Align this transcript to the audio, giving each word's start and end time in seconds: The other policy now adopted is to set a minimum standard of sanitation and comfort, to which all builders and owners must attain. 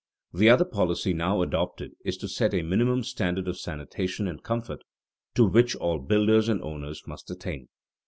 The 0.33 0.49
other 0.49 0.65
policy 0.65 1.13
now 1.13 1.43
adopted 1.43 1.91
is 2.03 2.17
to 2.17 2.27
set 2.27 2.55
a 2.55 2.63
minimum 2.63 3.03
standard 3.03 3.47
of 3.47 3.59
sanitation 3.59 4.27
and 4.27 4.41
comfort, 4.41 4.81
to 5.35 5.45
which 5.47 5.75
all 5.75 5.99
builders 5.99 6.49
and 6.49 6.59
owners 6.63 7.03
must 7.05 7.29
attain. 7.29 7.67